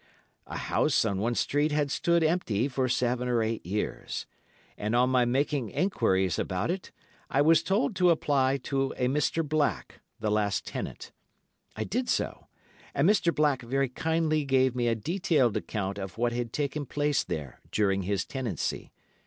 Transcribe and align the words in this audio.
A 0.47 0.57
house 0.57 1.05
in—— 1.05 1.35
Street 1.35 1.71
had 1.71 1.91
stood 1.91 2.23
empty 2.23 2.67
for 2.67 2.89
seven 2.89 3.27
or 3.27 3.43
eight 3.43 3.63
years, 3.63 4.25
and 4.75 4.95
on 4.95 5.11
my 5.11 5.25
making 5.25 5.69
enquiries 5.69 6.39
about 6.39 6.71
it, 6.71 6.89
I 7.29 7.43
was 7.43 7.61
told 7.61 7.95
to 7.97 8.09
apply 8.09 8.57
to 8.63 8.93
a 8.97 9.07
Mr. 9.07 9.47
Black, 9.47 10.01
the 10.19 10.31
last 10.31 10.65
tenant. 10.65 11.11
I 11.75 11.83
did 11.83 12.09
so, 12.09 12.47
and 12.95 13.07
Mr. 13.07 13.31
Black 13.31 13.61
very 13.61 13.89
kindly 13.89 14.43
gave 14.43 14.73
me 14.75 14.87
a 14.87 14.95
detailed 14.95 15.55
account 15.55 15.99
of 15.99 16.17
what 16.17 16.33
had 16.33 16.51
taken 16.51 16.87
place 16.87 17.23
there 17.23 17.59
during 17.71 18.01
his 18.01 18.25
tenancy. 18.25 18.91